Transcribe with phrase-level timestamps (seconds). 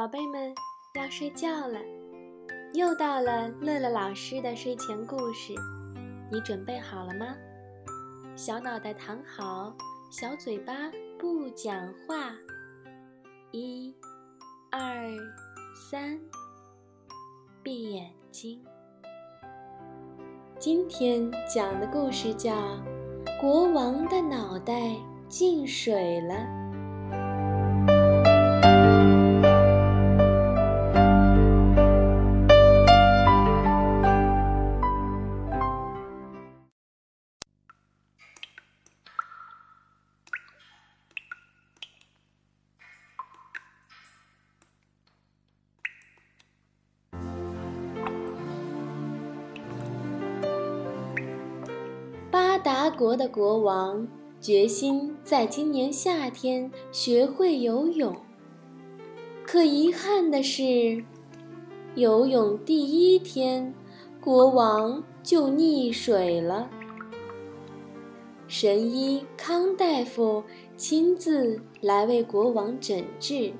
[0.00, 0.50] 宝贝们
[0.94, 1.78] 要睡觉了，
[2.72, 5.52] 又到了乐乐老师的睡前故事，
[6.32, 7.36] 你准备好了吗？
[8.34, 9.76] 小脑袋躺好，
[10.10, 10.72] 小嘴巴
[11.18, 12.32] 不讲话。
[13.50, 13.94] 一、
[14.70, 15.06] 二、
[15.90, 16.18] 三，
[17.62, 18.58] 闭眼睛。
[20.58, 22.54] 今天讲的故事叫
[23.38, 24.96] 《国王的脑袋
[25.28, 26.34] 进水了》。
[52.60, 54.06] 达国的国王
[54.38, 58.14] 决心在今年夏天学会游泳，
[59.42, 61.02] 可遗憾的是，
[61.94, 63.72] 游泳第一天，
[64.20, 66.70] 国王就溺水了。
[68.46, 70.42] 神医康大夫
[70.76, 73.52] 亲自来为国王诊治。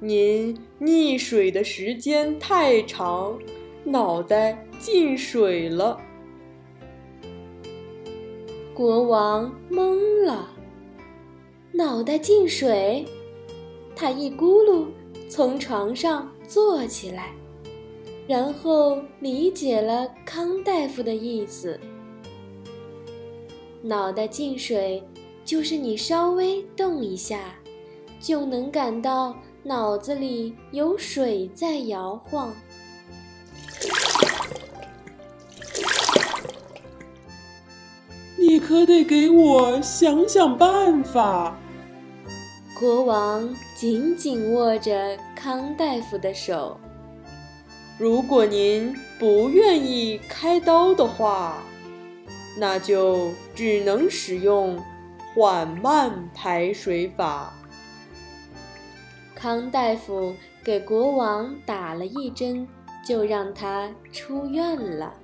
[0.00, 3.38] 您溺水的时间太长，
[3.84, 6.00] 脑袋进水了。
[8.78, 10.48] 国王懵了，
[11.72, 13.04] 脑袋进水，
[13.96, 14.86] 他一咕噜
[15.28, 17.34] 从床上坐起来，
[18.28, 21.76] 然后理解了康大夫的意思。
[23.82, 25.02] 脑袋进水，
[25.44, 27.56] 就是你稍微动一下，
[28.20, 32.54] 就能感到脑子里有水在摇晃。
[38.68, 41.56] 可得给我想想办法。
[42.78, 46.78] 国王紧紧握着康大夫的手。
[47.96, 51.62] 如果您不愿意开刀的话，
[52.58, 54.78] 那就只能使用
[55.34, 57.54] 缓慢排水法。
[59.34, 62.68] 康大夫给国王打了一针，
[63.02, 65.14] 就让他出院了。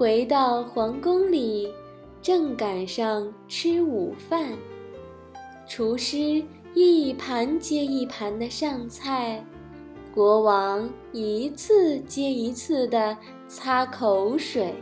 [0.00, 1.70] 回到皇宫里，
[2.22, 4.56] 正赶上吃午饭，
[5.68, 9.44] 厨师一盘接一盘的上菜，
[10.14, 13.14] 国王一次接一次的
[13.46, 14.72] 擦口水，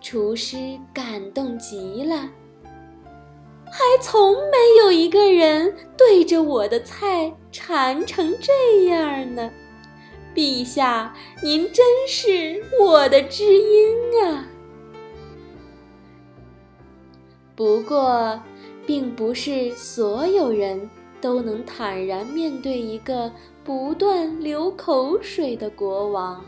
[0.00, 0.56] 厨师
[0.94, 2.16] 感动极了，
[3.66, 9.50] 还从没有一个人对着我的菜馋成这样呢。
[10.34, 14.48] 陛下，您真是我的知音啊！
[17.54, 18.40] 不过，
[18.86, 20.88] 并不是所有人
[21.20, 23.30] 都能坦然面对一个
[23.62, 26.42] 不断流口水的国王。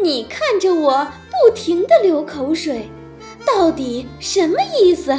[0.00, 2.88] 你看着我不停的流口水，
[3.46, 5.12] 到底什么意思？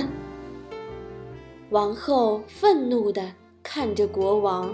[1.69, 4.73] 王后愤怒的看着国王。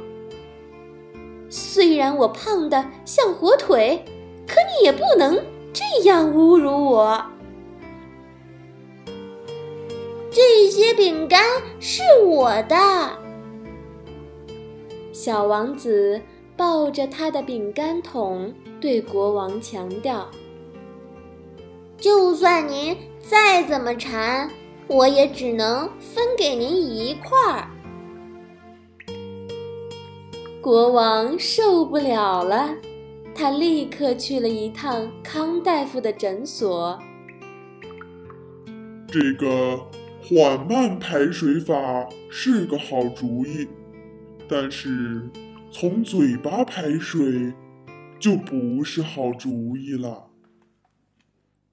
[1.73, 4.05] 虽然我胖的像火腿，
[4.47, 7.25] 可你也不能这样侮辱我。
[10.29, 11.43] 这些饼干
[11.79, 12.75] 是我的。
[15.11, 16.21] 小王子
[16.55, 20.29] 抱着他的饼干桶，对国王强调
[21.97, 24.47] ：“就算您再怎么馋，
[24.85, 27.67] 我也只能分给您一块儿。”
[30.63, 32.73] 国王受不了了，
[33.35, 36.97] 他立刻去了一趟康大夫的诊所。
[39.05, 39.77] 这个
[40.21, 43.67] 缓慢排水法是个好主意，
[44.47, 45.29] 但是
[45.69, 47.53] 从嘴巴排水
[48.17, 50.29] 就不是好主意了。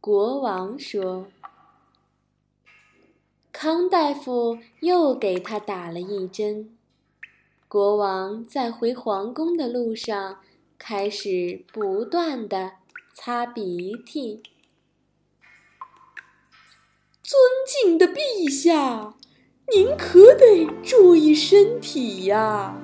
[0.01, 1.29] 国王说。
[3.53, 6.71] 康大夫又给他打了一针。
[7.71, 10.41] 国王在回皇宫的路上，
[10.77, 12.73] 开始不断的
[13.15, 14.43] 擦鼻涕。
[17.23, 19.15] 尊敬的陛下，
[19.73, 22.77] 您可得注意身体呀！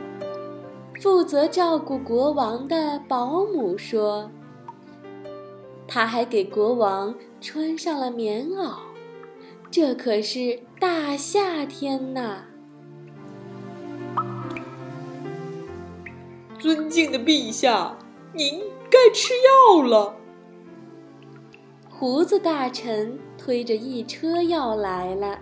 [1.03, 4.31] 负责照顾国王的保姆说。
[5.89, 8.77] 他还给国王穿上了棉袄，
[9.69, 12.45] 这可是大夏天呐！
[16.59, 17.97] 尊敬的陛下，
[18.33, 18.61] 您
[18.91, 20.15] 该吃药了。
[21.89, 25.39] 胡子大臣推着一车药来了。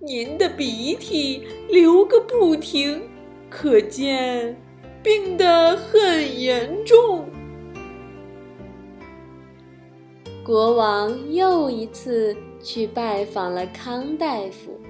[0.00, 3.02] 您的鼻涕流个不停，
[3.50, 4.56] 可见
[5.02, 7.24] 病得很严重。
[10.44, 14.80] 国王又一次去拜访了康大夫，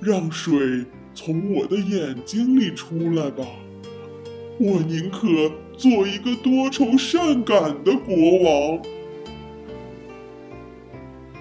[0.00, 3.46] 让水从我的眼睛里出来吧，
[4.58, 5.28] 我宁可
[5.76, 8.82] 做一个多愁善感的国王。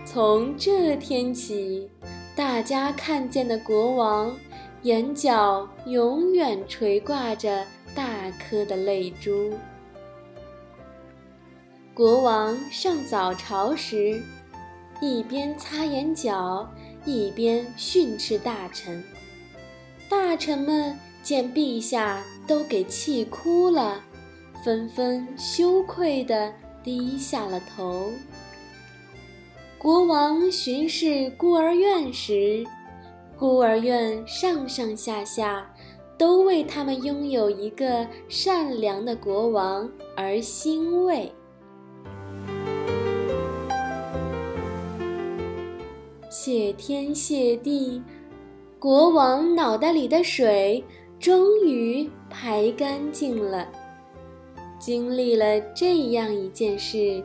[0.05, 1.89] 从这天起，
[2.35, 4.35] 大家看见的国王
[4.83, 7.65] 眼角永远垂挂着
[7.95, 9.53] 大颗的泪珠。
[11.95, 14.21] 国王上早朝时，
[15.01, 16.71] 一边擦眼角，
[17.05, 19.03] 一边训斥大臣。
[20.09, 24.01] 大臣们见陛下都给气哭了，
[24.63, 26.53] 纷纷羞愧地
[26.83, 28.11] 低下了头。
[29.77, 32.65] 国王巡视孤儿院时，
[33.37, 35.69] 孤儿院上上下下
[36.17, 41.31] 都为他们拥有一个善良的国王而欣慰。
[46.29, 48.01] 谢天谢地，
[48.83, 50.83] 国王脑袋里的水
[51.17, 53.65] 终于排干净了。
[54.77, 57.23] 经历了这样一件事，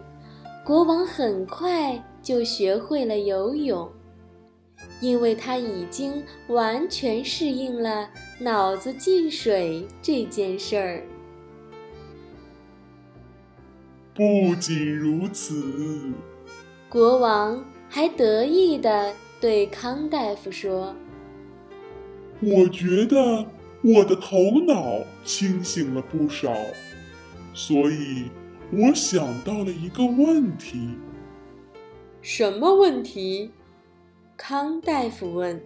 [0.65, 3.91] 国王很快就学会了游泳，
[5.01, 8.09] 因为他已经完全适应了
[8.39, 11.03] 脑子进水这件事儿。
[14.15, 16.13] 不仅如此，
[16.89, 17.61] 国王。
[17.91, 20.95] 还得意地对康大夫说
[22.41, 23.47] ：“我觉得
[23.83, 26.53] 我的头脑清醒了不少，
[27.53, 28.25] 所以
[28.71, 30.91] 我想到了一个问题。
[32.23, 33.51] ”“什么问题？”
[34.37, 35.61] 康大夫问。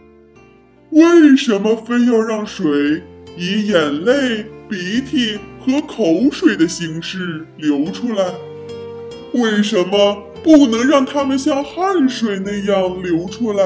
[0.90, 3.02] “为什么非要让水
[3.36, 8.34] 以眼泪、鼻涕和口水的形式流出来？
[9.34, 13.62] 为什么？”不能让它们像汗水那样流出来。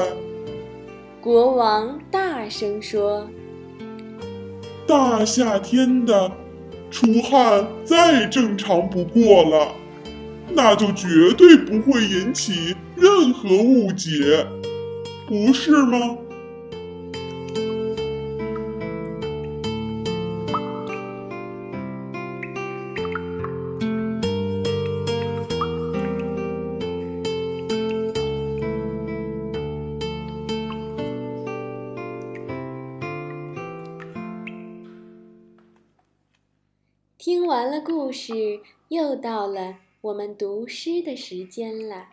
[1.25, 3.27] 国王大声说
[4.85, 6.31] ：“大夏天的，
[6.91, 9.73] 出汗再正常不过了，
[10.53, 14.45] 那就绝对不会引起任何误解，
[15.27, 16.15] 不是吗？”
[37.25, 42.09] 听完了故事，又到了我们读诗的时间了。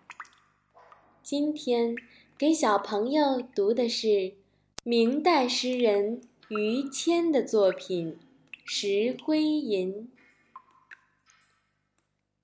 [1.22, 1.94] 今天
[2.38, 4.32] 给小朋友读的是
[4.82, 8.12] 明代诗人于谦的作品
[8.64, 9.92] 《石灰吟》。《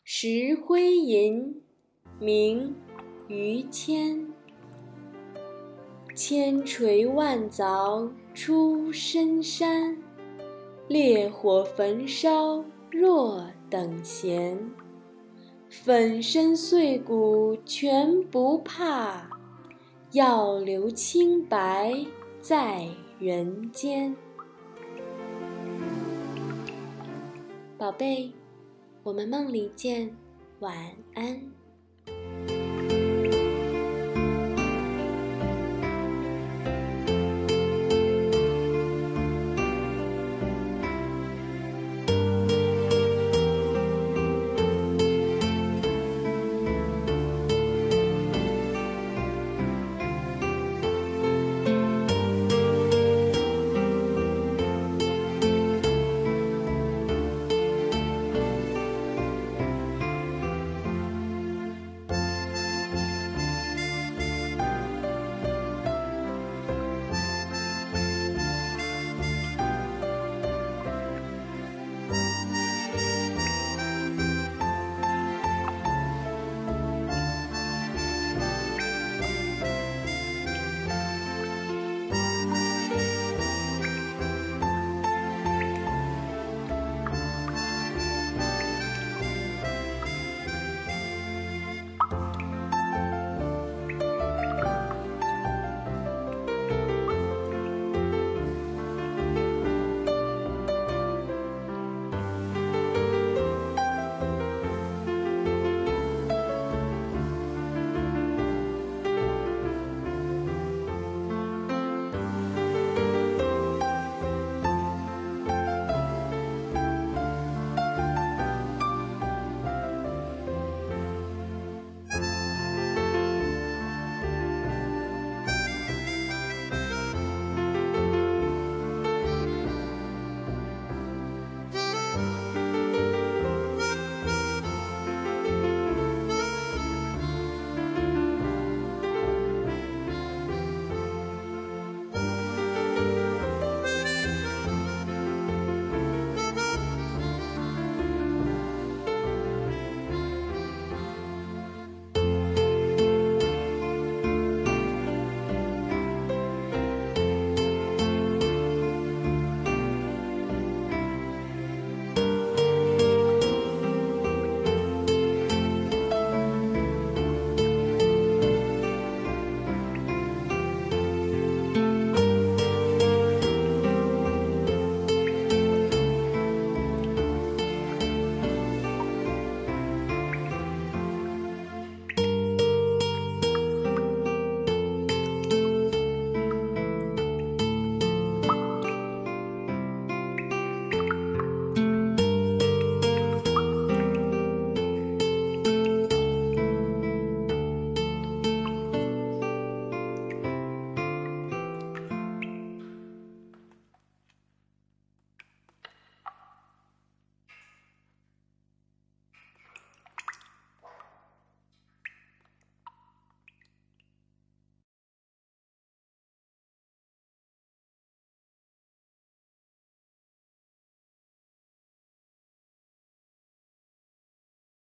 [0.05, 1.63] 石灰吟》，
[2.23, 2.77] 明·
[3.33, 4.31] 于谦。
[6.15, 9.97] 千锤万凿出深山。
[10.89, 14.59] 烈火焚烧若等闲，
[15.69, 19.29] 粉身碎骨全不怕，
[20.13, 21.95] 要留清白
[22.41, 24.17] 在人间。
[27.77, 28.33] 宝贝，
[29.03, 30.17] 我们梦里见，
[30.61, 30.75] 晚
[31.13, 31.58] 安。